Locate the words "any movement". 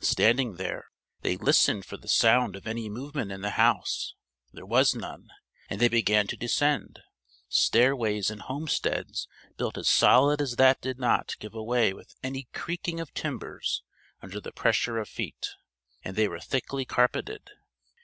2.66-3.30